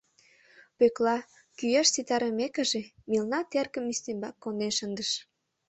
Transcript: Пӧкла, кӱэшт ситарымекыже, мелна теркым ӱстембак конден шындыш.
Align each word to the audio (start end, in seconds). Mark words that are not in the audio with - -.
Пӧкла, 0.77 1.17
кӱэшт 1.57 1.91
ситарымекыже, 1.95 2.81
мелна 3.09 3.39
теркым 3.51 3.85
ӱстембак 3.93 4.35
конден 4.43 4.71
шындыш. 4.77 5.11